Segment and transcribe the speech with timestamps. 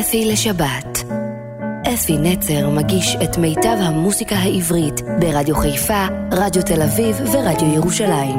[0.00, 1.04] אפי לשבת.
[1.94, 8.38] אפי נצר מגיש את מיטב המוסיקה העברית ברדיו חיפה, רדיו תל אביב ורדיו ירושלים.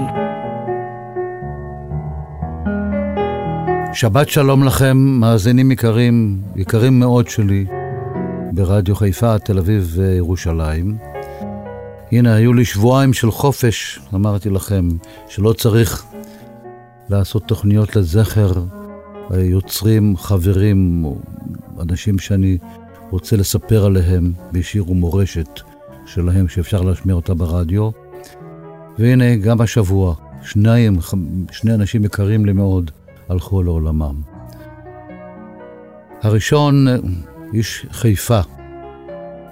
[3.93, 7.65] שבת שלום לכם, מאזינים יקרים, יקרים מאוד שלי,
[8.51, 10.97] ברדיו חיפה, תל אביב וירושלים.
[12.11, 14.89] הנה, היו לי שבועיים של חופש, אמרתי לכם,
[15.27, 16.05] שלא צריך
[17.09, 18.51] לעשות תוכניות לזכר
[19.37, 21.05] יוצרים, חברים,
[21.79, 22.57] אנשים שאני
[23.09, 25.59] רוצה לספר עליהם בשיר ומורשת
[26.05, 27.89] שלהם, שאפשר להשמיע אותה ברדיו.
[28.99, 30.99] והנה, גם השבוע, שניים,
[31.51, 32.91] שני אנשים יקרים לי מאוד,
[33.29, 34.21] הלכו לעולמם.
[36.21, 36.85] הראשון,
[37.53, 38.39] איש חיפה,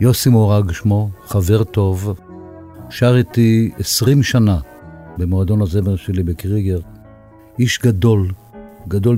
[0.01, 2.19] יוסי מורג שמו, חבר טוב,
[2.89, 4.59] שר איתי עשרים שנה
[5.17, 6.79] במועדון הזמר שלי בקריגר.
[7.59, 8.31] איש גדול,
[8.87, 9.17] גדול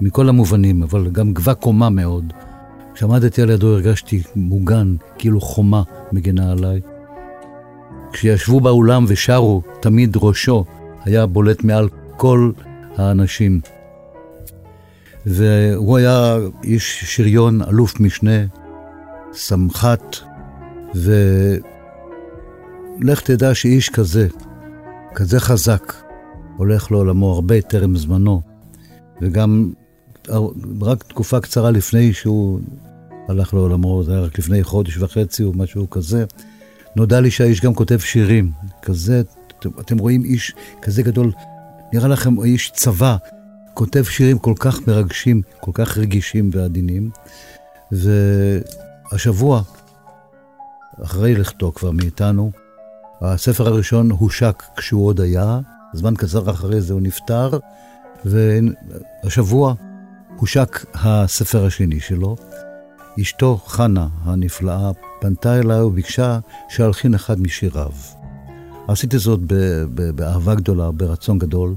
[0.00, 2.32] מכל המובנים, אבל גם גבה קומה מאוד.
[2.94, 5.82] כשעמדתי על ידו הרגשתי מוגן, כאילו חומה
[6.12, 6.80] מגינה עליי.
[8.12, 10.64] כשישבו באולם ושרו, תמיד ראשו
[11.04, 12.52] היה בולט מעל כל
[12.96, 13.60] האנשים.
[15.26, 18.44] והוא היה איש שריון, אלוף משנה,
[19.32, 20.16] סמח"ט,
[23.00, 24.28] ולך תדע שאיש כזה,
[25.14, 25.92] כזה חזק,
[26.56, 28.42] הולך לעולמו הרבה טרם זמנו,
[29.22, 29.72] וגם
[30.82, 32.60] רק תקופה קצרה לפני שהוא
[33.28, 36.24] הלך לעולמו, זה היה רק לפני חודש וחצי או משהו כזה,
[36.96, 38.50] נודע לי שהאיש גם כותב שירים.
[38.82, 39.22] כזה,
[39.80, 41.32] אתם, רואים איש כזה גדול,
[41.92, 43.16] נראה לכם איש צבא,
[43.74, 47.10] כותב שירים כל כך מרגשים, כל כך רגישים ועדינים.
[47.92, 49.62] והשבוע,
[51.02, 52.50] אחרי לכתו כבר מאיתנו,
[53.20, 55.60] הספר הראשון הושק כשהוא עוד היה,
[55.94, 57.58] זמן קצר אחרי זה הוא נפטר,
[58.24, 59.74] והשבוע
[60.36, 62.36] הושק הספר השני שלו.
[63.20, 64.90] אשתו, חנה הנפלאה,
[65.20, 67.92] פנתה אליי וביקשה שאלחין אחד משיריו.
[68.88, 69.40] עשיתי זאת
[70.14, 71.74] באהבה גדולה, ברצון גדול,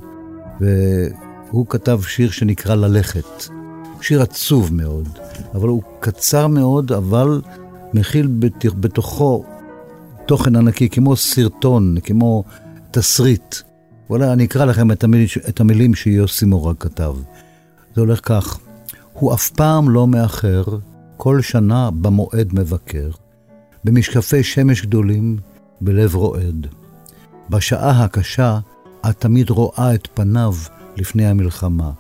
[0.61, 3.44] והוא כתב שיר שנקרא ללכת.
[4.01, 5.09] שיר עצוב מאוד,
[5.53, 7.41] אבל הוא קצר מאוד, אבל
[7.94, 8.28] מכיל
[8.79, 9.45] בתוכו
[10.25, 12.44] תוכן ענקי, כמו סרטון, כמו
[12.91, 13.56] תסריט.
[14.09, 17.16] אולי אני אקרא לכם את המילים, את המילים שיוסי מורג כתב.
[17.95, 18.59] זה הולך כך:
[19.13, 20.63] הוא אף פעם לא מאחר,
[21.17, 23.09] כל שנה במועד מבקר,
[23.83, 25.38] במשקפי שמש גדולים,
[25.81, 26.67] בלב רועד.
[27.49, 28.59] בשעה הקשה,
[29.09, 30.53] את תמיד רואה את פניו
[30.97, 31.91] לפני המלחמה.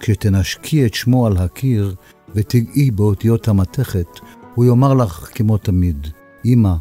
[0.00, 1.94] כשתנשקי את שמו על הקיר
[2.34, 4.20] ותגעי באותיות המתכת,
[4.54, 6.06] הוא יאמר לך כמו תמיד,
[6.44, 6.74] אמא,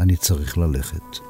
[0.00, 1.29] אני צריך ללכת.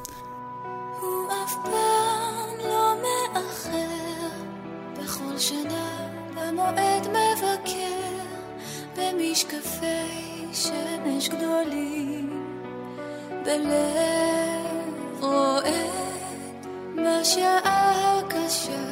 [13.45, 18.83] בלב רועד, בשעה הקשה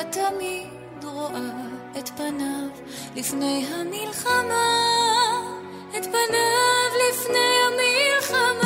[0.00, 1.50] את תמיד רואה
[1.98, 2.68] את פניו
[3.16, 4.68] לפני המלחמה,
[5.96, 8.65] את פניו לפני המלחמה,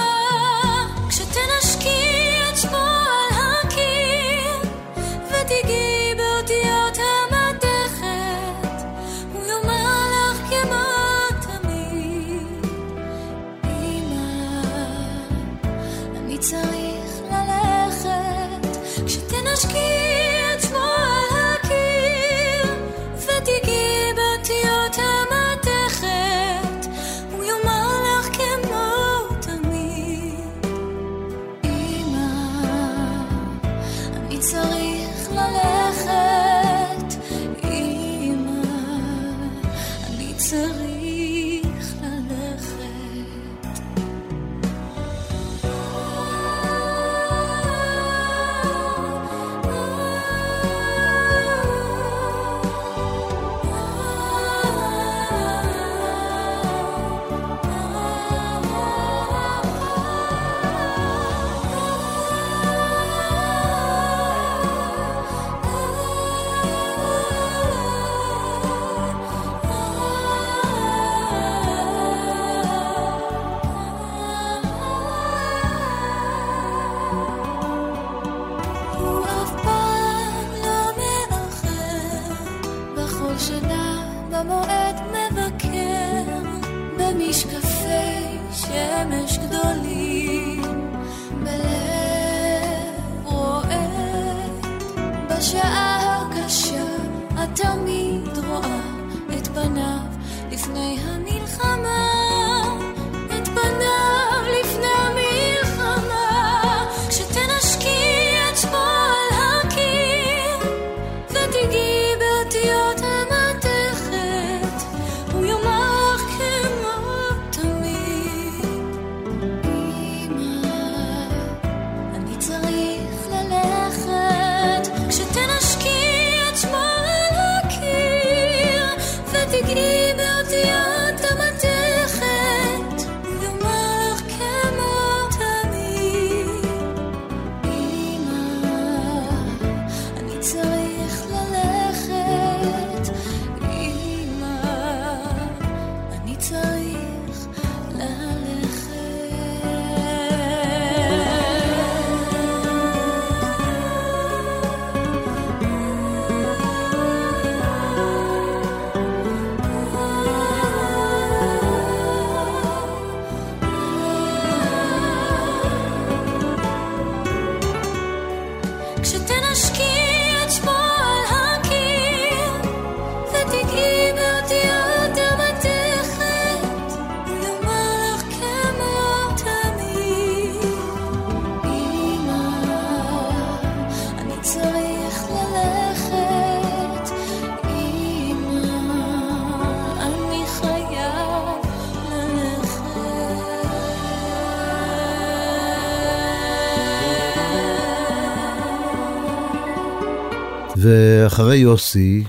[201.60, 202.24] יוסי,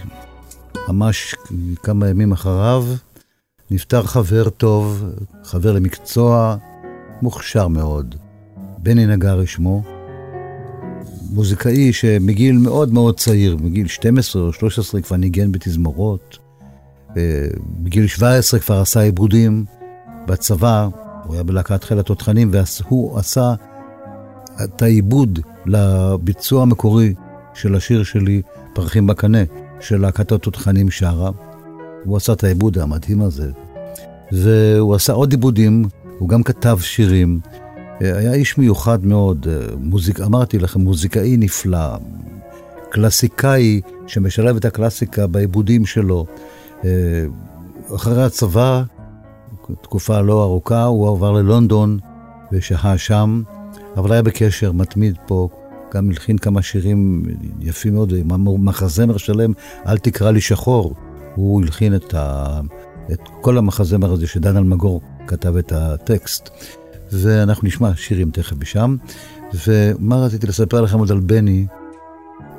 [0.88, 1.36] ממש
[1.84, 2.86] כמה ימים אחריו,
[3.72, 5.06] נפטר חבר טוב,
[5.44, 6.58] חבר למקצוע,
[7.22, 8.16] מוכשר מאוד.
[8.78, 9.84] בני נגרי שמו,
[11.32, 16.38] מוזיקאי שמגיל מאוד מאוד צעיר, מגיל 12 או 13 כבר ניגן בתזמורות,
[17.18, 17.48] אה,
[17.80, 19.66] בגיל 17 כבר עשה עיבודים
[20.28, 20.88] בצבא,
[21.24, 23.54] הוא היה בלהקת חיל התותחנים, והוא עשה
[24.64, 27.14] את העיבוד לביצוע המקורי
[27.54, 28.42] של השיר שלי,
[28.74, 29.44] פרחים בקנה,
[29.80, 31.32] של להקת התותחנים שרה.
[32.04, 33.52] הוא עשה את העיבוד המדהים הזה.
[34.32, 35.86] והוא עשה עוד עיבודים,
[36.20, 37.40] הוא גם כתב שירים.
[38.00, 39.48] היה איש מיוחד מאוד,
[39.80, 41.98] מוזיק, אמרתי לכם, מוזיקאי נפלא,
[42.90, 46.26] קלאסיקאי שמשלב את הקלאסיקה בעיבודים שלו.
[47.96, 48.84] אחרי הצבא,
[49.82, 52.00] תקופה לא ארוכה, הוא עבר ללונדון
[52.52, 53.42] ושהה שם,
[53.98, 55.50] אבל היה בקשר מתמיד פה,
[55.94, 57.24] גם הלחין כמה שירים
[57.60, 58.14] יפים מאוד,
[58.60, 59.54] מחזמר שלם,
[59.88, 60.94] אל תקרא לי שחור.
[61.36, 62.60] הוא הלחין את, ה...
[63.12, 66.50] את כל המחזמר הזה שדן אלמגור כתב את הטקסט.
[67.12, 68.96] ואנחנו נשמע שירים תכף משם.
[69.68, 71.66] ומה רציתי לספר לכם עוד על בני?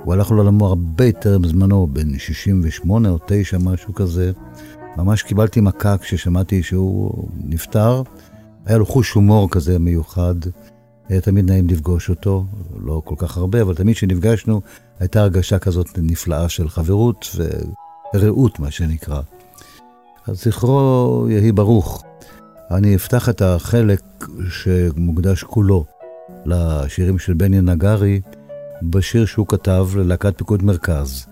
[0.04, 4.32] הוא הלך לעולמו הרבה יותר בזמנו, בן 68 או 9, משהו כזה.
[4.96, 8.02] ממש קיבלתי מכה כששמעתי שהוא נפטר.
[8.66, 10.34] היה לו חוש הומור כזה מיוחד.
[11.08, 12.44] היה תמיד נעים לפגוש אותו,
[12.80, 14.60] לא כל כך הרבה, אבל תמיד כשנפגשנו
[15.00, 17.36] הייתה הרגשה כזאת נפלאה של חברות
[18.14, 19.20] ורעות, מה שנקרא.
[20.26, 22.04] אז זכרו יהי ברוך.
[22.70, 24.02] אני אפתח את החלק
[24.50, 25.84] שמוקדש כולו
[26.44, 28.20] לשירים של בני נגרי,
[28.82, 31.26] בשיר שהוא כתב ללהקת פיקוד מרכז.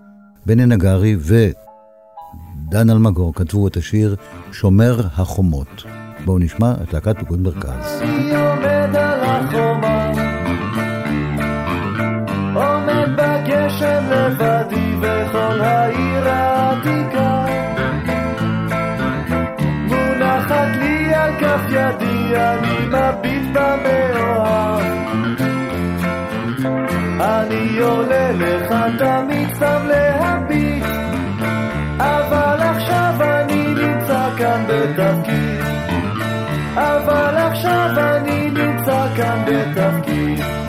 [0.47, 4.17] בני נגרי ודן אלמגור כתבו את השיר
[4.53, 6.00] שומר החומות.
[6.25, 8.03] בואו נשמע את להקת פיקוד מרכז.
[8.03, 10.12] אני עומד על החומה,
[12.55, 17.45] עומד בגשם לבדי וכל העיר העתיקה.
[19.89, 24.83] מונחת לי על כף ידי, אני מביט במאוהב.
[27.21, 30.85] אני עולה לך תמיד סתם להביט,
[31.99, 35.80] אבל עכשיו אני נמצא כאן בתפקיד.
[36.75, 40.60] אבל עכשיו אני נמצא כאן בתפקיד.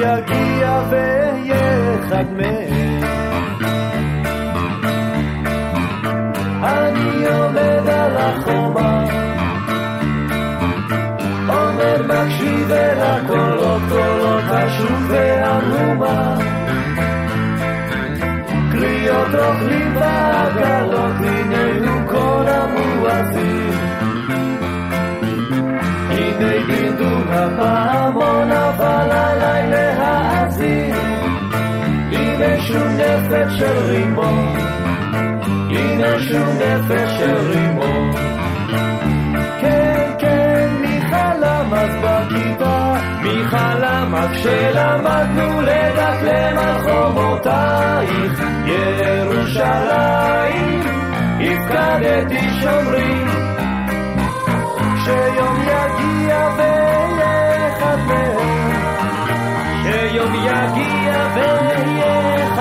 [0.00, 3.02] יגיע ואהיה אחד מהם.
[6.62, 9.04] אני עומד על החומה,
[11.48, 16.36] עומד מקשיב אל הקולות, קולות השוק והמהומה.
[18.72, 23.70] קריאות רוכלים ועגלות, הנה הוא כל המואזין.
[26.10, 29.89] הנה דינדון הפעמון אבל להאזין
[32.42, 34.54] הנה שום נפש של רימון.
[35.70, 38.10] הנה שום נפש של רימון.
[39.60, 50.00] כן כן מי חלם אז בכיתה מי חלם אז כשלמדנו לדקלם על חומותייך ירושלים
[51.40, 53.28] הפקדתי שומרים.
[55.04, 56.79] שיום יגיע ואהיה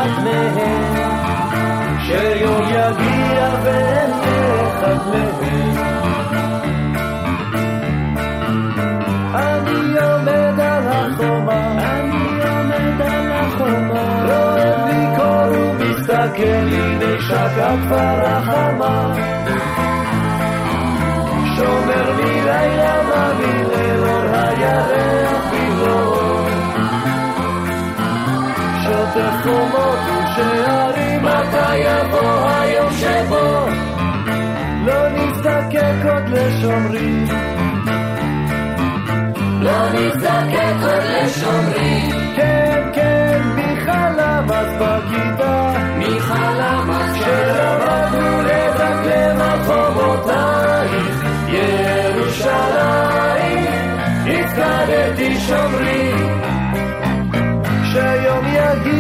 [0.10, 5.76] אחד מהם, שיום יגיע ואהיה אחד מהם.
[9.36, 18.26] אני עומד על החומה, אני עומד על החומה, רועד לי קור ומסתכל, הנה שקעה כבר
[18.26, 19.39] החמה.
[29.20, 33.68] שוטף חומות ושערים, מתי יבוא היום שבו
[34.86, 37.26] לא נזדקק עוד לשומרים.
[39.62, 42.10] לא נזדקק עוד לשומרים.
[42.36, 45.74] כן, כן, מי חלם אז בכיתה?
[45.98, 51.26] מי חלם אז כשלמדנו לדקלם על חומותייך?
[52.08, 52.86] ירושלים,
[54.26, 56.40] הפקדתי שומרים.
[57.94, 58.99] שיום יגיע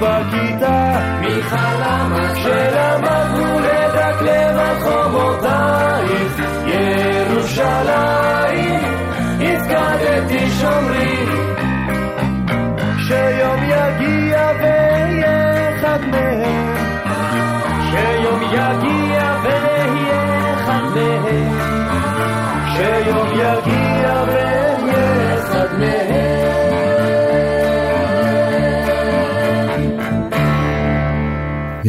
[0.00, 1.00] בכיתה?
[1.20, 8.80] מי חלם אז כשלמדנו לדקלם על חומותייך, ירושלים,
[9.40, 11.17] הפקדתי שומרי.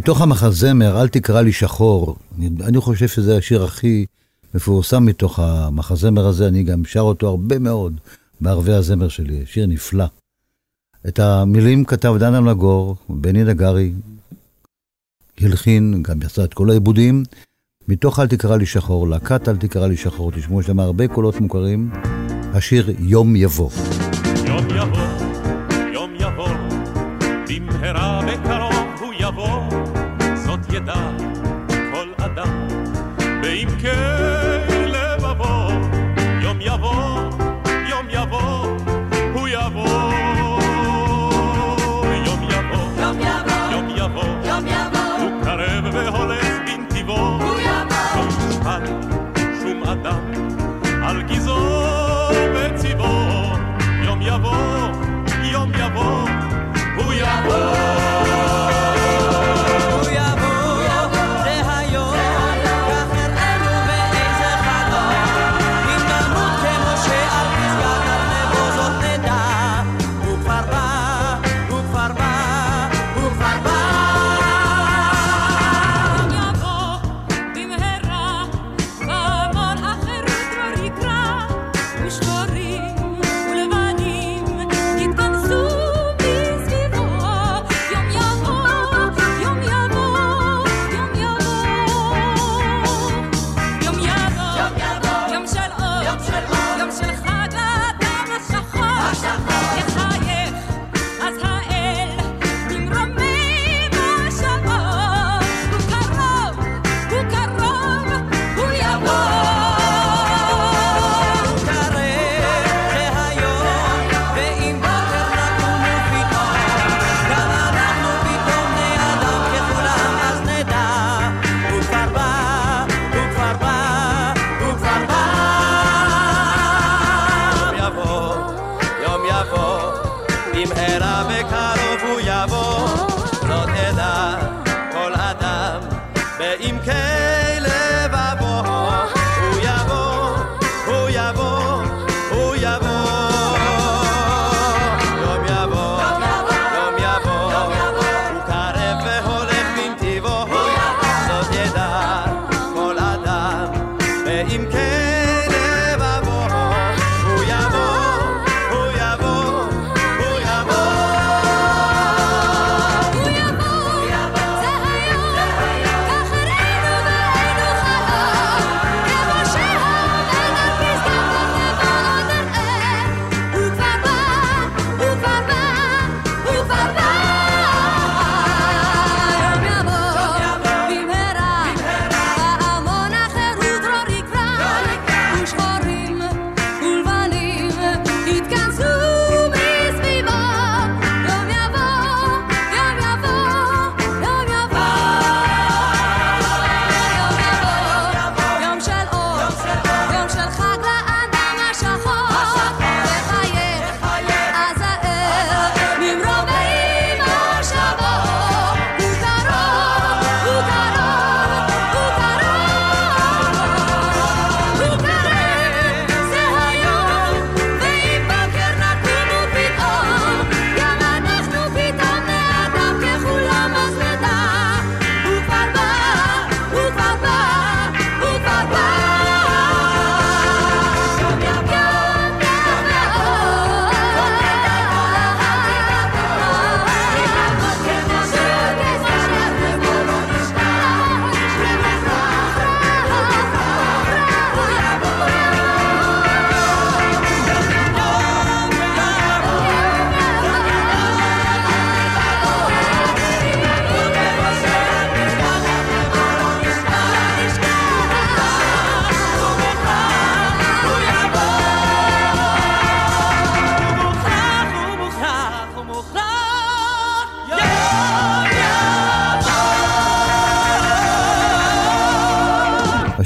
[0.10, 4.06] מתוך המחזמר, אל תקרא לי שחור, אני, אני חושב שזה השיר הכי
[4.54, 8.00] מפורסם מתוך המחזמר הזה, אני גם שר אותו הרבה מאוד
[8.42, 10.06] בערבי הזמר שלי, שיר נפלא.
[11.08, 13.92] את המילים כתב דן אלמגור, בני נגרי,
[15.42, 17.24] הלחין, גם יצא את כל העיבודים.
[17.88, 21.92] מתוך אל תקרא לי שחור, להקת אל תקרא לי שחור, תשמעו, להם הרבה קולות מוכרים.
[22.54, 23.70] השיר יום יבוא.
[24.48, 25.09] יום יבוא,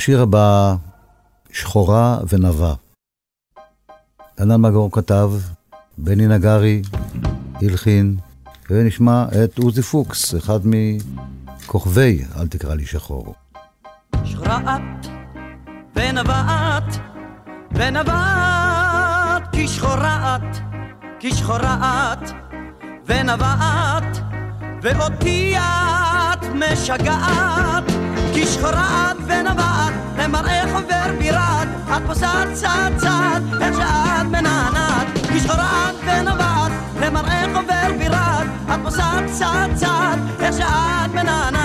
[0.03, 0.75] השיר הבא,
[1.51, 2.73] שחורה ונבה.
[4.37, 5.31] דנן מגור כתב,
[5.97, 6.81] בני נגרי
[7.61, 8.15] הלחין,
[8.69, 13.35] ונשמע את עוזי פוקס, אחד מכוכבי אל תקרא לי שחור.
[14.25, 15.07] שחורה את
[15.95, 16.99] ונבעת
[17.71, 20.57] ונבעת כי שחורה את
[21.19, 22.29] כי שחורה את
[23.05, 24.17] ונבעת
[24.81, 27.92] ואותי את משגעת
[28.33, 29.17] כי שחורה את
[30.17, 31.11] למראה חובר
[31.97, 35.07] את פוסעת צעד צעד איך שאת מנענעת.
[35.31, 35.95] כי שחורה את
[37.01, 37.97] למראה חובר
[38.73, 41.63] את פוסעת צעד צעד איך שאת מנענעת.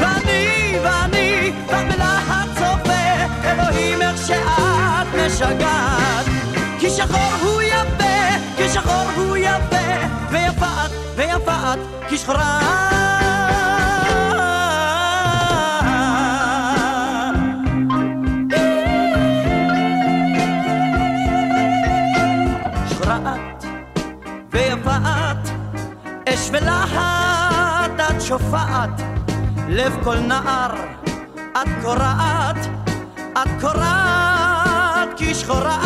[0.00, 1.52] ואני ואני
[2.54, 6.26] צופה אלוהים איך שאת משגעת.
[6.78, 6.90] כי
[7.42, 8.08] הוא יפה
[8.56, 8.68] כי
[9.14, 11.78] הוא יפה ויפה את ויפה את
[29.78, 30.74] לב כל נער
[31.52, 32.56] את קורעת
[33.32, 35.78] את קורעת כי שחורה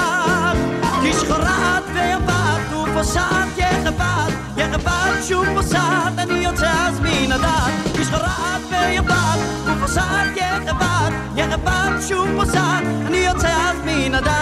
[0.53, 0.57] את
[1.03, 7.73] כי שחורה את ויפה את ופוסעת יחפת יחפת שוב פוסעת אני יוצא אז מן הדעת.
[7.97, 9.41] כי שחורה את ויפה את
[9.77, 14.33] ופוסעת יחפת יחפת שוב פוסעת אני יוצא אז מן הדעת.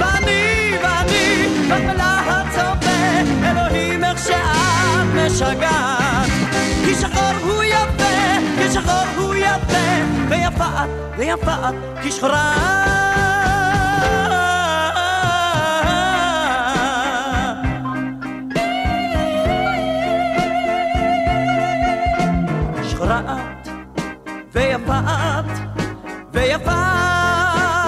[0.00, 4.74] ואני ואני בלהט צופה אלוהים איך שאת
[5.14, 6.33] משגעת
[8.84, 9.86] שחור הוא יפה
[10.28, 12.54] ויפה את ויפה את כי שחורה
[23.20, 23.68] את
[24.52, 25.58] ויפה את
[26.32, 26.72] ויפה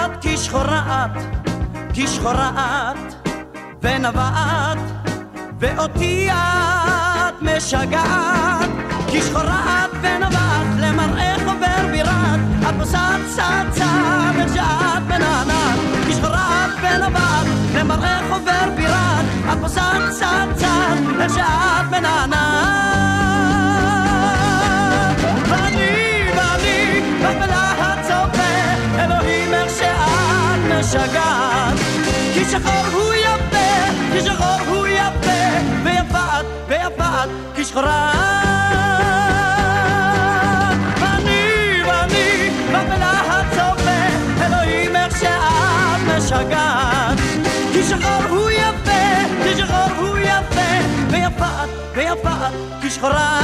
[0.04, 1.22] את כי שחורה את
[1.92, 3.14] כי שחורה את
[3.82, 4.78] ונבעת
[5.58, 8.70] ואותי את משגעת.
[9.08, 10.45] כי שחורה את ונבעת
[12.86, 20.10] פוסעת צעד צעד איך שאת מנענעת כי שחורה את ונבעת למראה חובר בירת את פוסעת
[20.10, 22.36] צעד צעד איך שאת מנענעת
[25.48, 31.78] ואני ואני רק בלהט צופה אלוהים איך שאת משגעת.
[32.34, 35.42] כי שחור הוא יפה כי שחור הוא יפה
[35.84, 37.64] ויפה את ויפה את כי
[46.36, 47.18] משגעת
[47.72, 50.70] כי שחור הוא יפה כי שחור הוא יפה
[51.10, 53.40] ויפה את ויפה את כי שחורה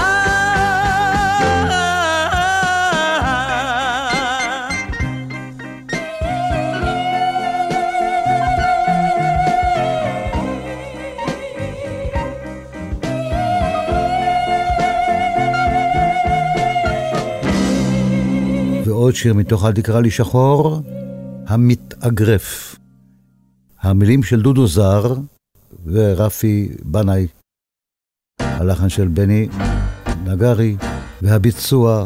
[18.84, 20.82] ועוד שיר מתוך אל תקרא לי שחור,
[21.46, 22.71] המתאגרף.
[23.82, 25.14] המילים של דודו זר
[25.86, 27.26] ורפי בנאי,
[28.40, 29.48] הלחן של בני
[30.24, 30.76] נגרי,
[31.22, 32.04] והביצוע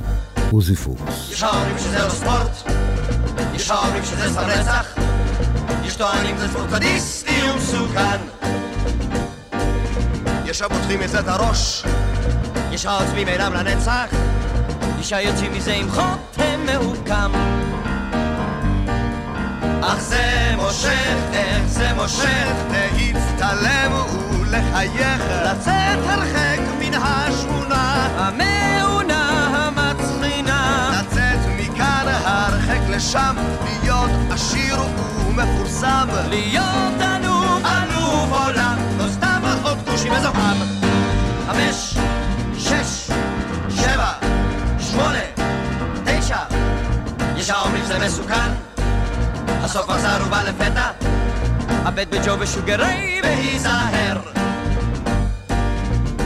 [0.50, 1.30] עוזי פוקס.
[1.32, 2.76] יש האומרים שזה לא ספורט,
[3.54, 4.98] יש האומרים שזה סתם רצח,
[5.84, 8.20] יש טוענים זה ספורט סדיסטי ומסוכן.
[10.44, 11.84] יש הפותחים מזה את הראש,
[12.70, 14.14] יש העוצמים עינם לנצח,
[15.00, 17.32] יש היוצאים מזה עם חותם מהוקם
[19.82, 23.92] אך זה מושך, איך זה מושך, להצטלם
[24.30, 30.90] ולחייך, לצאת הרחק מן השכונה, המעונה המצחינה.
[31.00, 33.36] לצאת מכאן הרחק לשם,
[33.82, 34.76] להיות עשיר
[35.28, 40.56] ומפורסם, להיות ענוג אלוף עולם, לא סתם עוד כושי מזוהם.
[41.46, 41.96] חמש,
[42.58, 43.10] שש,
[43.70, 44.12] שבע,
[44.80, 45.18] שמונה,
[46.04, 46.38] תשע,
[47.36, 48.65] יש האומרים זה מסוכן,
[49.66, 50.90] הסוף חזר ובא לפתע,
[51.68, 54.18] הבט בג'ו ושוגרי והיזהר.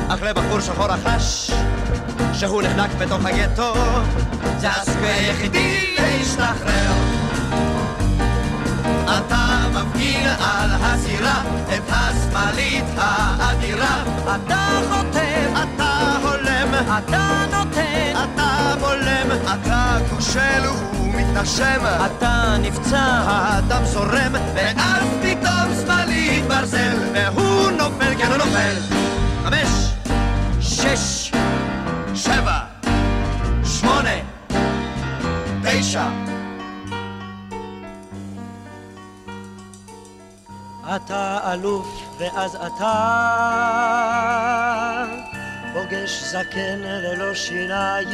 [0.08, 1.50] אך לבחור שחור החש,
[2.32, 3.72] שהוא נחנק בתוך הגטו,
[4.58, 6.92] זה הסיכוי היחידי להשתחרר.
[9.04, 11.42] אתה מפגין על הסירה
[11.74, 17.89] את השמאלית האדירה, אתה חוטף, אתה הולם, אתה נותן,
[18.24, 20.62] אתה בולם, אתה כושל
[21.00, 28.76] ומתנשם, אתה נפצע, האדם זורם, ואז פתאום שמאלי ברזל, והוא נופל, כן הוא נופל.
[29.44, 29.94] חמש,
[30.60, 31.32] שש,
[32.14, 32.58] שבע,
[33.64, 34.16] שמונה,
[35.62, 36.08] תשע.
[40.96, 41.86] אתה אלוף
[42.18, 42.92] ואז אתה
[45.72, 48.10] פוגש זקן ללא שיניים.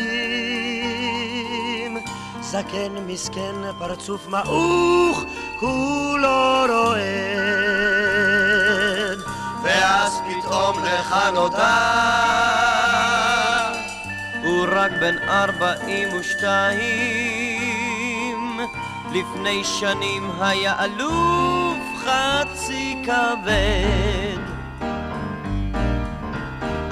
[2.41, 5.25] זקן מסכן פרצוף מעוך
[5.61, 7.07] כולו רועד.
[9.63, 11.77] ואז פתאום לך נודע
[14.45, 17.27] הוא רק בן ארבעים ושתיים.
[19.13, 24.56] לפני שנים היה אלוף חצי כבד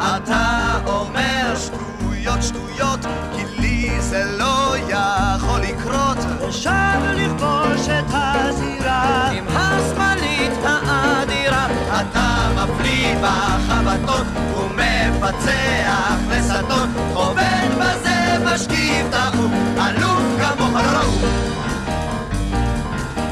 [0.05, 3.01] אתה אומר שטויות שטויות
[3.37, 6.19] כי לי זה לא יכול לקרות.
[6.49, 11.67] ושב לכבוש את הזירה עם השמאלית האדירה.
[12.01, 21.13] אתה מפליא בחבטות ומפצח לסטות עובד בזה משכיב דחוף אלוף כמוך לא ראו.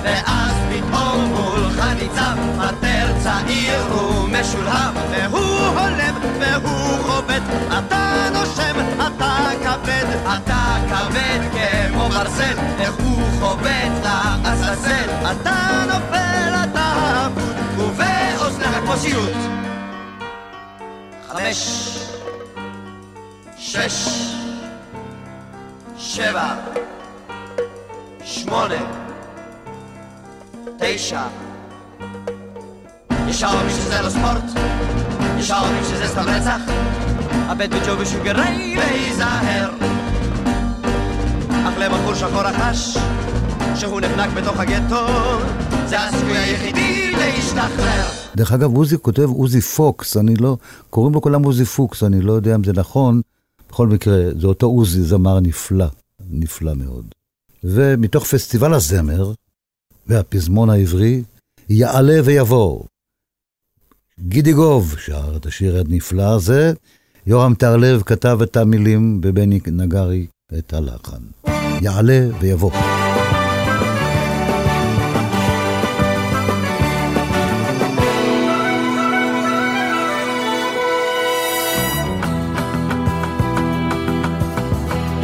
[0.02, 4.12] ואז פתאום מולך ניצב מטר צעיר
[4.42, 7.42] ומשולהב והוא הולם והוא חובט.
[7.78, 11.40] אתה נושם אתה כבד אתה כבד
[11.92, 15.11] כמו ברזל איך הוא חובט לעזאזל.
[15.33, 19.37] אתה נופל אתה אבוד ובאוזניך כמו סיוט
[21.28, 21.88] חמש
[23.59, 24.09] שש
[25.98, 26.55] שבע
[28.24, 28.83] שמונה
[30.78, 31.22] תשע
[33.32, 34.44] יש האומרים שזה לא ספורט
[35.38, 36.60] יש האומרים שזה סתם רצח
[37.32, 39.70] הבט בג'ו ושוגרי להיזהר
[41.50, 42.96] אך לבחור שחור החש
[43.76, 45.06] שהוא נחנק בתוך הגטו
[45.86, 50.56] זה הסיכוי היחידי להשתחרר דרך אגב, עוזי כותב עוזי פוקס, אני לא,
[50.90, 53.20] קוראים לו כולם עוזי פוקס, אני לא יודע אם זה נכון.
[53.70, 55.86] בכל מקרה, זה אותו עוזי, זמר נפלא,
[56.30, 57.06] נפלא מאוד.
[57.64, 59.32] ומתוך פסטיבל הזמר
[60.06, 61.22] והפזמון העברי,
[61.68, 62.82] יעלה ויבוא.
[64.20, 66.72] גידי גוב שר את השיר הנפלא הזה,
[67.27, 70.27] יורם טרלב כתב את המילים ובני נגרי
[70.59, 71.22] את הלחן.
[71.81, 72.70] יעלה ויבוא.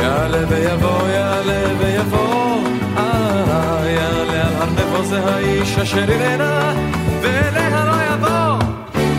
[0.01, 2.62] יעלה ויבוא, יעלה ויבוא,
[2.96, 6.97] אה, יעלה על הר נבו זה האיש אשר יבוא.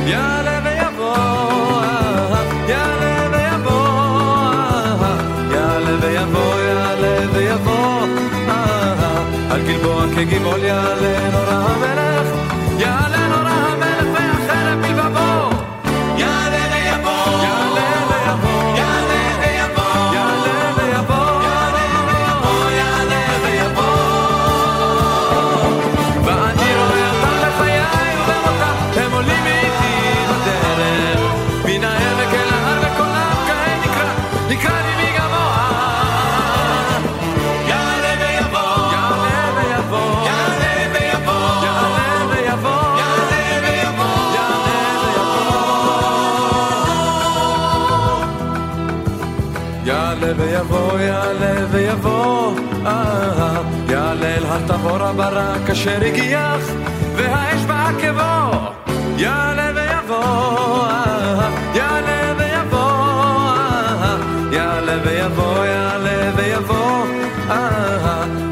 [0.09, 1.15] יעלה ויבוא,
[2.67, 3.89] יעלה ויבוא,
[5.53, 8.07] יעלה ויבוא, יעלה ויבוא,
[9.51, 11.98] על גלבוע כגבעול יעלה נורא
[54.49, 56.61] הר תבור הברק אשר הגיח,
[57.15, 58.57] והאש בעקבו.
[59.17, 60.87] יעלה ויבוא,
[61.73, 63.53] יעלה ויבוא,
[64.51, 67.05] יעלה ויבוא, יעלה ויבוא,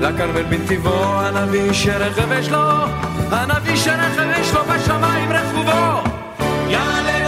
[0.01, 2.69] לכרמל בנתיבו, הנביא שרכב יש לו,
[3.31, 6.09] הנביא שרכב יש לו בשמיים רכובו.
[6.67, 7.26] יעלה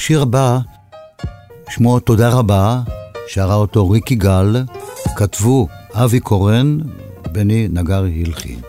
[0.00, 0.58] השיר הבא,
[1.70, 2.80] שמו תודה רבה,
[3.28, 4.56] שרה אותו ריקי גל,
[5.16, 6.78] כתבו אבי קורן,
[7.32, 8.60] בני נגר הלחין.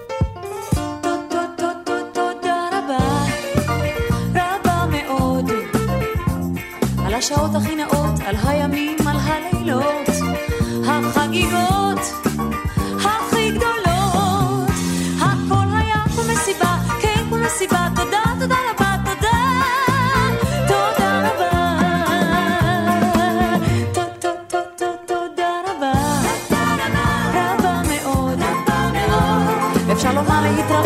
[30.43, 30.81] I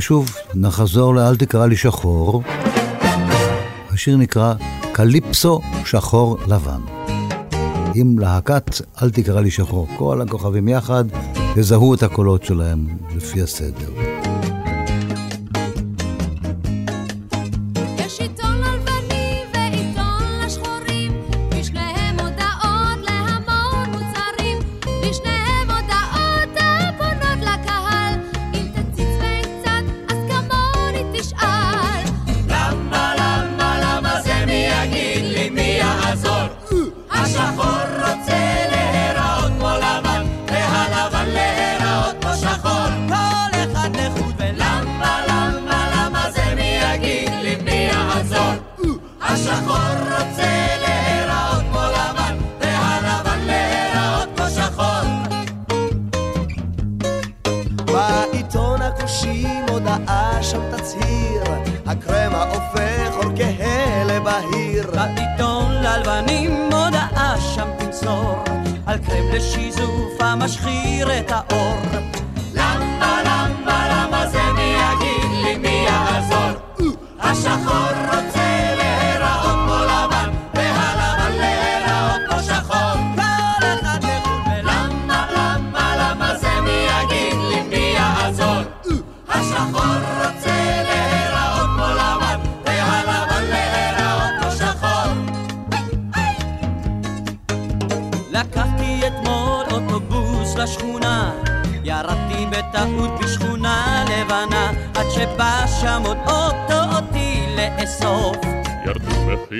[0.00, 2.42] ושוב, נחזור ל"אל תקרא לי שחור".
[3.90, 4.54] השיר נקרא
[4.92, 6.80] קליפסו שחור לבן.
[7.94, 9.86] עם להקת "אל תקרא לי שחור".
[9.98, 11.04] כל הכוכבים יחד
[11.56, 12.86] יזהו את הקולות שלהם
[13.16, 14.09] לפי הסדר.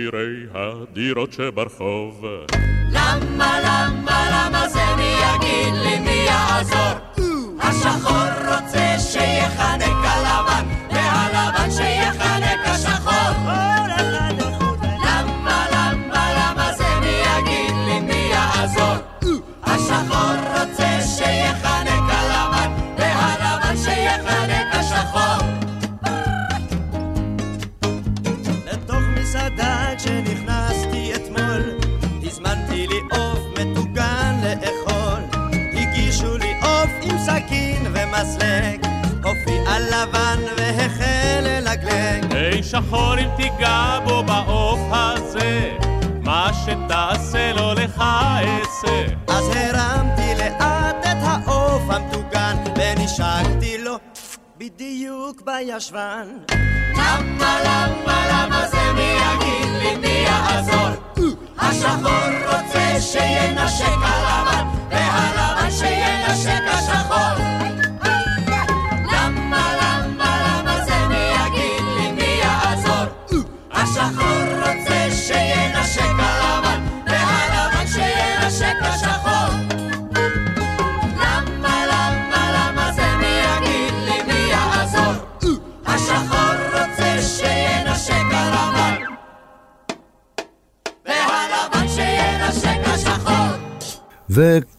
[0.00, 2.24] מחירי הדירות שברחוב.
[2.90, 6.98] למה, למה, למה זה מי יגיד לי מי יעזור?
[7.60, 8.49] השחור
[42.86, 45.76] שחור אם תיגע בו בעוף הזה,
[46.22, 49.04] מה שתעשה לו לך אעשה.
[49.28, 53.96] אז הרמתי לאט את העוף המטוגן, ונשקתי לו
[54.58, 56.28] בדיוק בישבן.
[56.92, 60.88] למה, למה, למה זה מי יגיד לי מי יעזור?
[61.58, 67.59] השחור רוצה שינשק הלבן, והלבן שינשק השחור.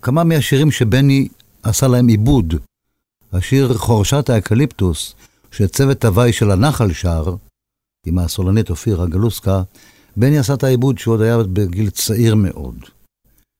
[0.01, 1.27] וכמה מהשירים שבני
[1.63, 2.53] עשה להם עיבוד.
[3.33, 5.15] השיר חורשת האקליפטוס,
[5.51, 7.35] שצוות הווי של הנחל שר,
[8.05, 9.61] עם הסולנית אופירה גלוסקה,
[10.17, 12.75] בני עשה את העיבוד שהוא עוד היה בגיל צעיר מאוד.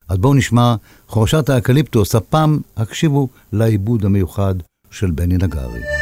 [0.10, 0.76] אז בואו נשמע
[1.08, 4.56] חורשת האקליפטוס, הפעם הקשיבו לעיבוד המיוחד
[4.92, 6.01] של בני נגרי.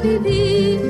[0.00, 0.80] האביבים,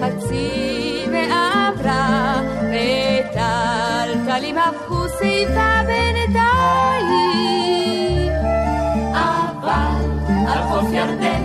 [0.00, 7.42] חצי ועברה, וטלטלים הפכו שיפה בינתיים.
[9.12, 10.02] אבל
[10.48, 11.44] על חוף ירדן,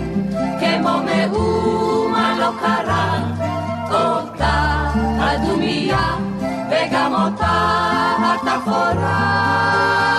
[0.59, 3.19] כמו מאומה לא קרה,
[3.91, 4.87] אותה
[5.19, 6.15] הדומייה
[6.69, 7.57] וגם אותה
[8.19, 10.16] התפאורה.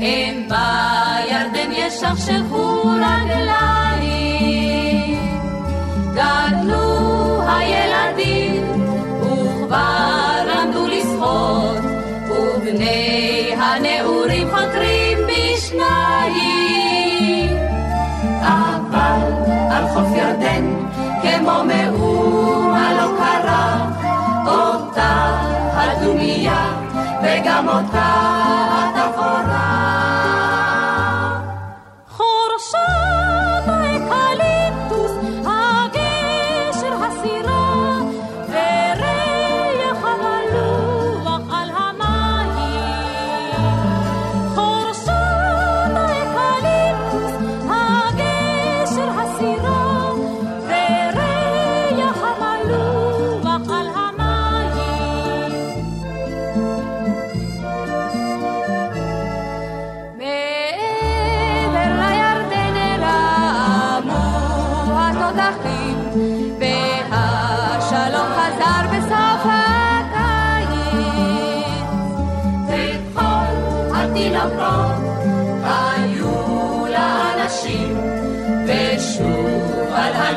[0.00, 4.38] הם בירדן ישכשכו רגליים.
[6.14, 8.84] גדלו הילדים
[9.20, 11.78] וכבר למדו לשחות,
[12.30, 16.38] ובני הנעורים חותרים בשניים.
[18.42, 19.22] אבל
[19.70, 20.64] על חוף ירדן,
[21.22, 23.90] כמו מאומה לא קרה,
[24.46, 25.40] אותה
[25.74, 26.72] הדומייה
[27.22, 28.47] וגם אותה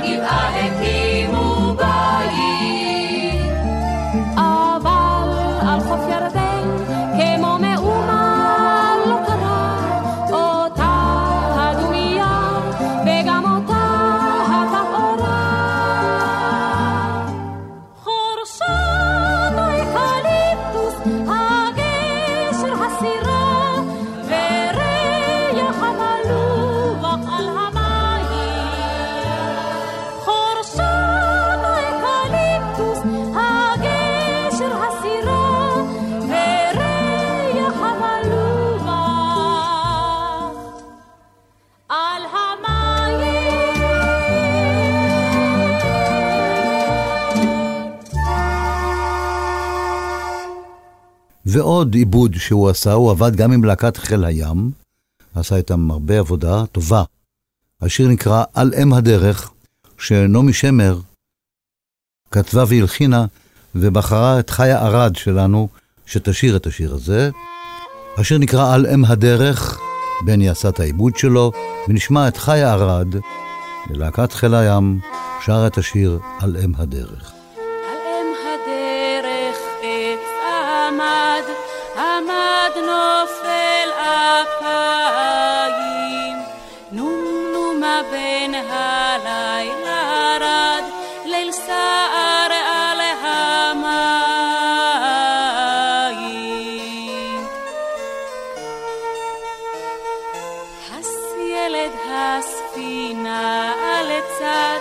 [0.03, 0.40] ושוב על הגבעה
[51.51, 54.71] ועוד עיבוד שהוא עשה, הוא עבד גם עם להקת חיל הים,
[55.35, 57.03] עשה איתם הרבה עבודה טובה.
[57.81, 59.51] השיר נקרא "על אם הדרך",
[59.97, 60.99] שנעמי שמר
[62.31, 63.25] כתבה והלחינה,
[63.75, 65.67] ובחרה את חיה ארד שלנו,
[66.05, 67.29] שתשיר את השיר הזה.
[68.17, 69.79] השיר נקרא "על אם הדרך",
[70.25, 71.51] בני עשה את העיבוד שלו,
[71.87, 73.15] ונשמע את חיה ארד,
[73.89, 74.99] ללהקת חיל הים,
[75.45, 77.40] שר את השיר "על אם הדרך".
[82.76, 83.89] עמד נופל
[84.61, 86.38] אפיים.
[86.91, 90.84] נומנומה בין הלילה רד,
[91.26, 93.88] ליל סער על המים.
[100.91, 104.80] הס ילד הספינה לצד,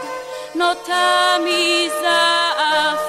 [0.55, 3.05] נוטה מזעף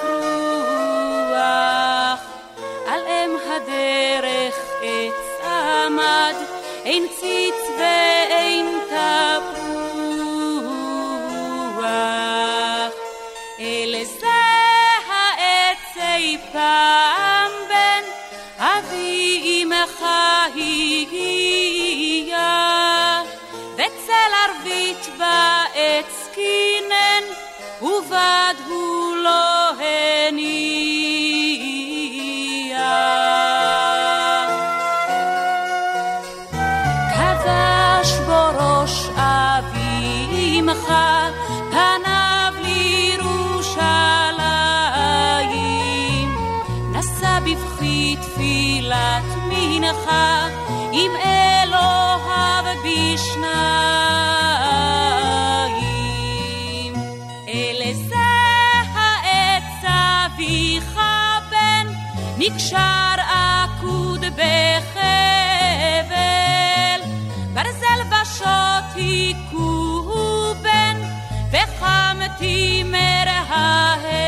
[62.71, 65.01] נקשר עקוד בחבל,
[67.53, 70.97] ברזל ושוט היכו בן,
[71.51, 74.20] וחם תימר ההבל.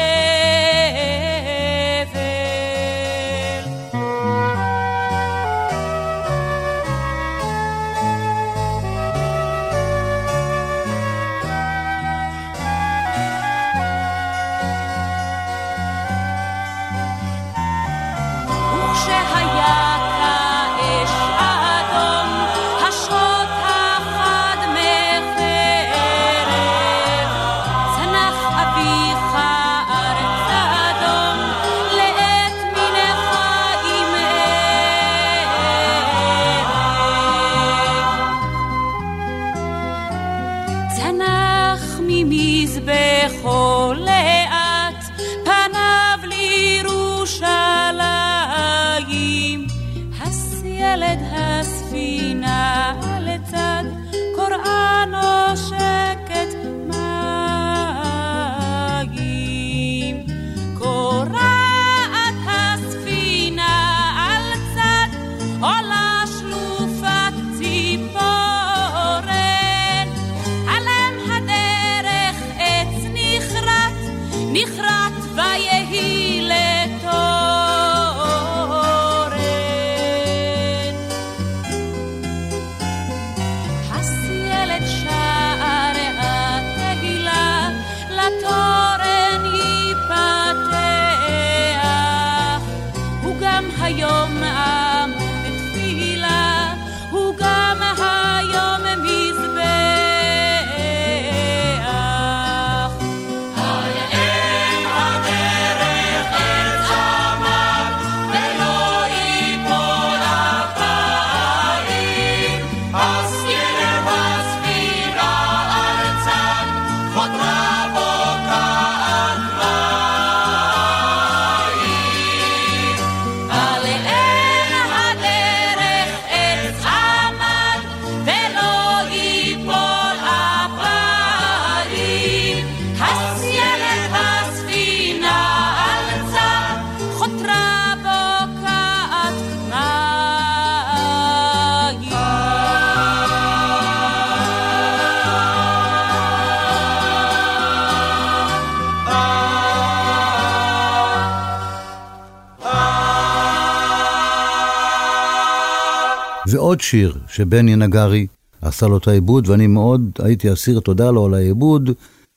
[156.73, 158.27] ועוד שיר שבני נגרי
[158.61, 161.89] עשה לו את העיבוד, ואני מאוד הייתי אסיר תודה לו על העיבוד,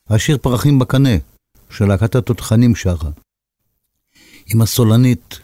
[0.08, 1.16] השיר פרחים בקנה,
[1.70, 3.10] של להקת התותחנים שרה.
[4.46, 5.38] עם הסולנית,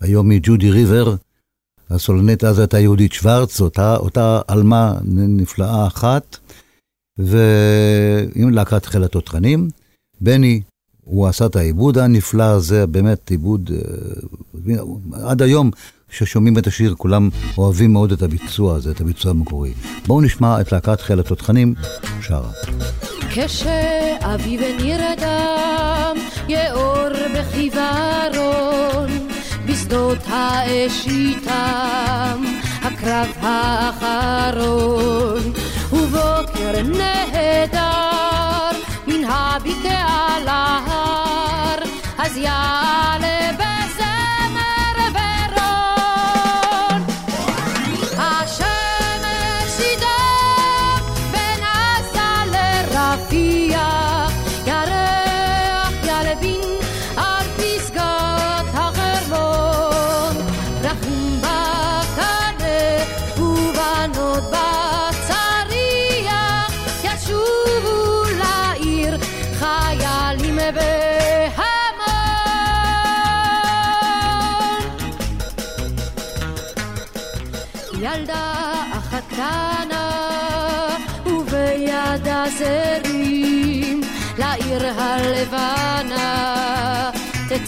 [0.00, 1.14] היום היא ג'ודי ריבר,
[1.90, 6.36] הסולנית אז הייתה יהודית שוורץ, אותה, אותה עלמה נפלאה אחת,
[7.18, 9.68] ועם להקת חיל התותחנים.
[10.20, 10.60] בני,
[11.04, 14.78] הוא עשה את העיבוד הנפלא הזה, באמת עיבוד, אה,
[15.12, 15.70] עד היום
[16.10, 19.72] כששומעים את השיר כולם אוהבים מאוד את הביצוע הזה, את הביצוע המקורי.
[20.06, 21.74] בואו נשמע את להקת חיל התותחנים
[22.22, 22.50] שרה.
[23.30, 26.16] כשאביב נרדם,
[26.48, 29.28] יאור בחיוורון,
[29.66, 32.44] בשדות האש איתם,
[32.82, 34.72] הקרב האחרון,
[35.92, 38.70] ובוקר נהדר,
[39.06, 41.78] מן הבקעה להר,
[42.18, 43.19] אז יעלה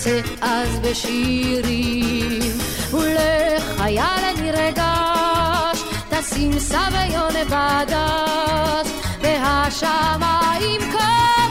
[0.02, 2.52] תצא אז בשירים.
[2.92, 8.88] ולחייל נרגש תשים סביון בדש
[9.22, 11.41] והשמיים כבד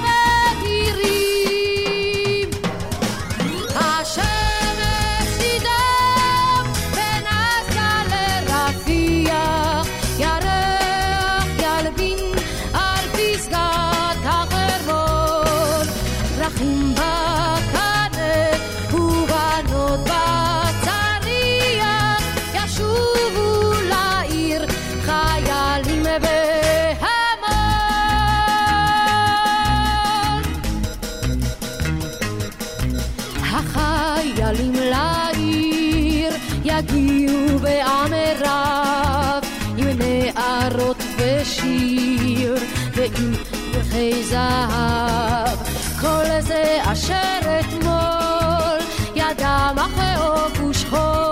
[44.32, 45.58] זהב.
[46.02, 48.80] כל זה אשר אתמול
[49.16, 51.31] ידע מכאוב ושכול לא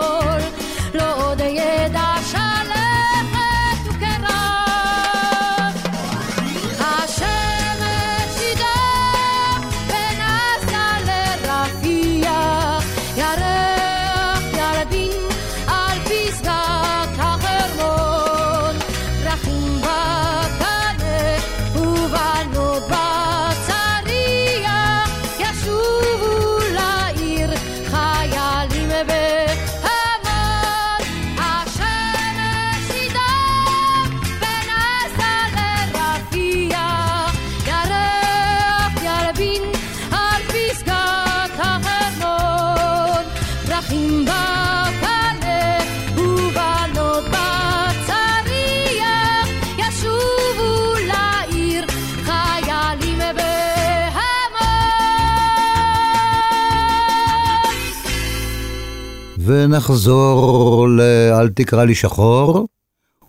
[59.65, 62.67] ונחזור ל"אל תקרא לי שחור",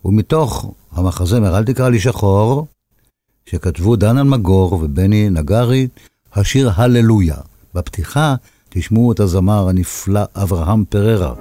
[0.05, 2.67] ומתוך המחזמר "אל תקרא לי שחור",
[3.45, 5.87] שכתבו דן אלמגור ובני נגרי,
[6.33, 7.35] השיר הללויה.
[7.75, 8.35] בפתיחה
[8.69, 11.33] תשמעו את הזמר הנפלא אברהם פררה.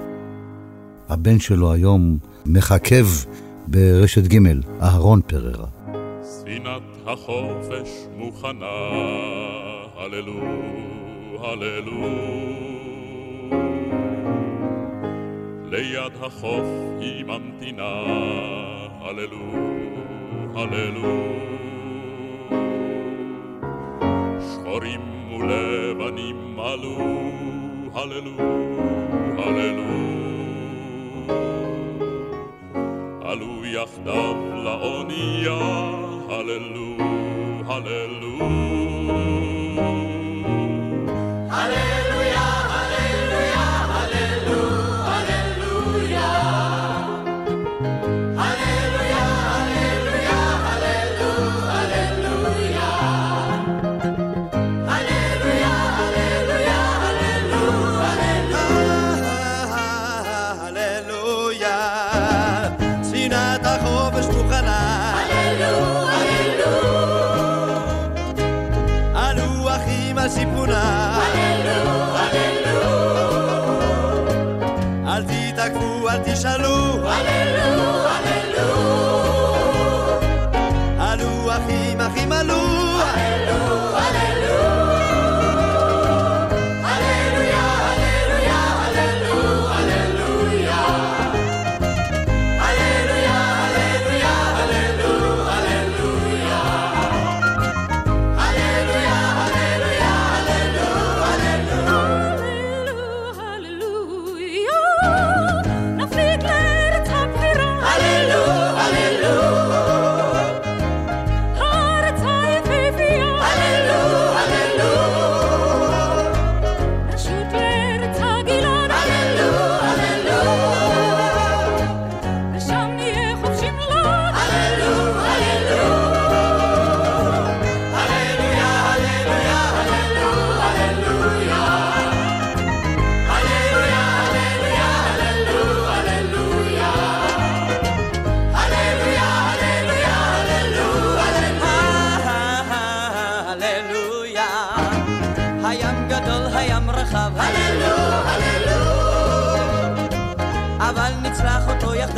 [1.09, 3.07] הבן שלו היום מככב
[3.67, 4.39] ברשת ג',
[4.83, 5.67] אהרון פררה.
[6.23, 8.67] ספינת החופש מוכנה,
[9.97, 10.41] הללו,
[11.39, 12.90] הללו.
[15.71, 16.67] ליד החוף
[17.01, 18.03] היא ממתינה,
[19.01, 19.53] הללו,
[20.55, 21.41] הללו.
[24.41, 26.97] שחורים ולבנים עלו,
[27.95, 28.37] הללו,
[29.39, 29.91] הללו.
[33.23, 35.59] עלו יחדיו לאונייה,
[36.29, 36.97] הללו,
[37.67, 38.80] הללו.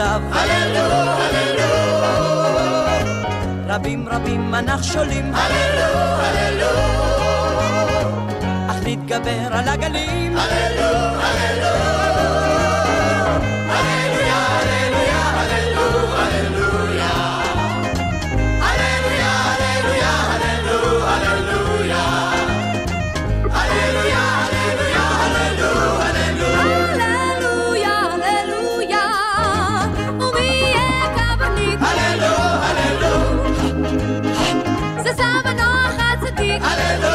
[0.02, 0.22] ידיו.
[0.32, 0.80] הללו,
[1.22, 1.72] הללו.
[3.68, 5.34] רבים רבים הנחשולים.
[5.34, 5.92] הללו,
[6.22, 6.70] הללו.
[8.70, 10.36] אך נתגבר על הגלים.
[10.36, 10.91] הללו.
[36.62, 37.11] Aleluya.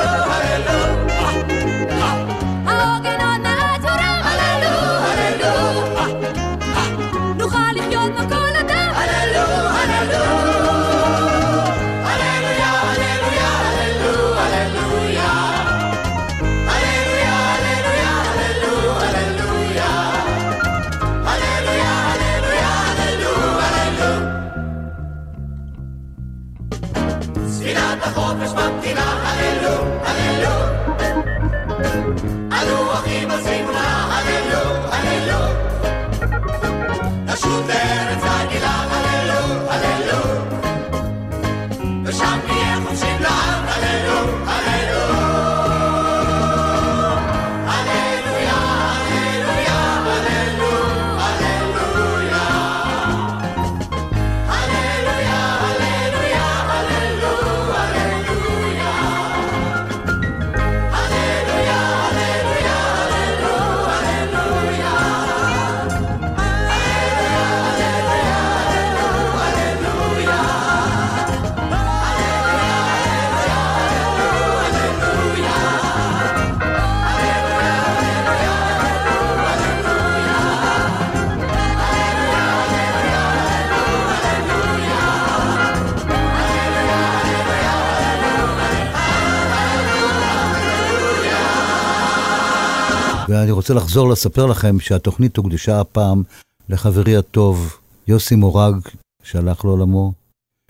[93.67, 96.23] רוצה לחזור לספר לכם שהתוכנית הוקדשה הפעם
[96.69, 98.75] לחברי הטוב יוסי מורג,
[99.23, 100.13] שהלך לעולמו,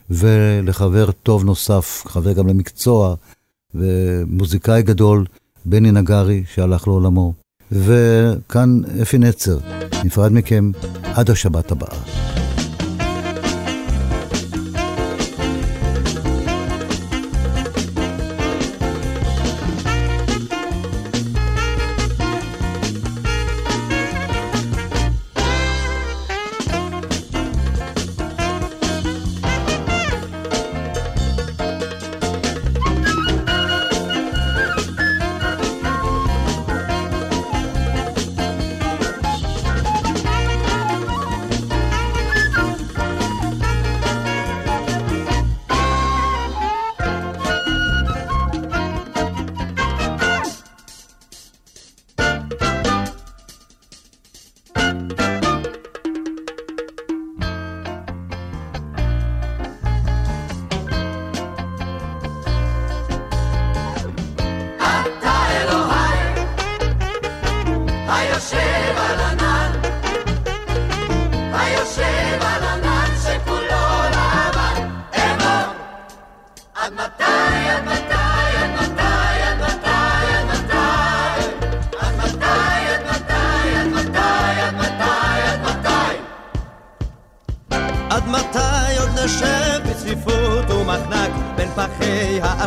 [0.10, 3.16] ולחבר טוב נוסף, חבר גם למקצוע,
[3.76, 5.26] ומוזיקאי גדול,
[5.66, 7.34] בני נגרי, שהלך לעולמו.
[7.72, 9.58] וכאן אפי נצר,
[10.06, 10.72] נפרד מכם
[11.04, 12.00] עד השבת הבאה.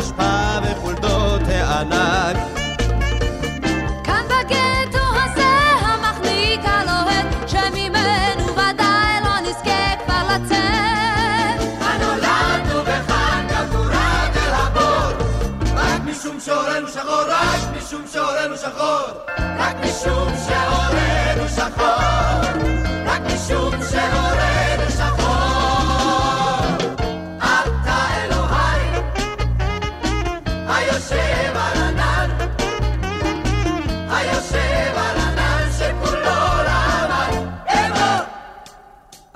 [0.01, 2.37] פחי האשפה וחולדות הענק?
[4.03, 5.49] כאן בגטו הזה
[5.81, 15.25] המחניק הלוהט שממנו ודאי לא נזכה כבר לצאת הנולדנו וכאן גבורה אל הבור
[15.75, 19.07] רק משום שאורנו שחור, רק משום שאורנו שחור
[19.57, 22.41] רק משום שאורנו שחור
[23.05, 24.80] רק משום שאורנו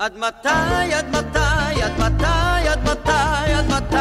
[0.06, 3.96] עד מתי, עד מתי, עד מתי, עד מתי, עד מתי?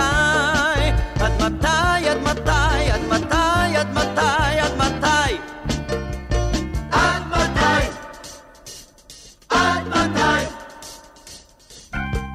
[1.19, 5.37] עד מתי, עד מתי, עד מתי, עד מתי, עד מתי?
[6.91, 7.87] עד מתי?
[9.49, 10.45] עד מתי?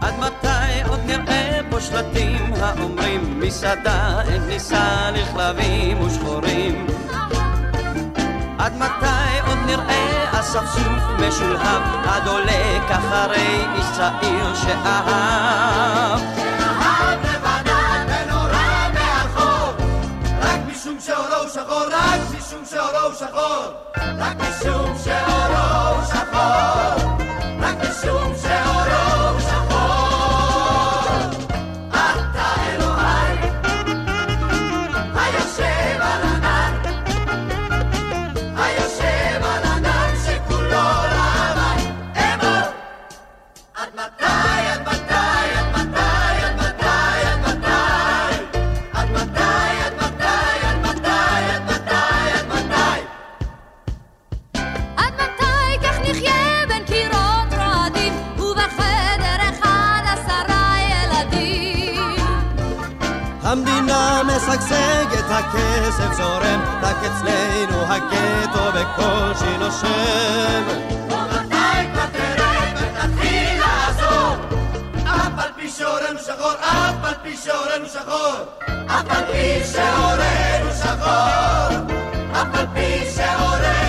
[0.03, 6.87] עד מתי עוד נראה פה שלטים האומרים מסעדה אין כניסה לכלבים ושחורים?
[8.59, 12.50] עד מתי עוד נראה אספסוף משולהב הדולק
[13.11, 16.21] אחרי איש צעיר שאהב?
[16.61, 19.73] אהב לבנה ונורא מאחור.
[20.43, 23.67] רק משום שאורו הוא שחור, רק משום שאורו הוא שחור.
[24.19, 27.11] רק משום שאורו הוא שחור.
[27.61, 28.60] רק משום שאורו
[65.41, 70.63] הכסף זורם, רק אצלנו הגטו בקושי נושם.
[71.09, 74.37] ומתי כבר תרד ותתחיל לעזור?
[75.05, 78.35] אף על פי שאורנו שחור, אף על פי שאורנו שחור,
[78.87, 81.77] אף על פי שאורנו שחור,
[82.33, 83.80] אף על פי שאורנו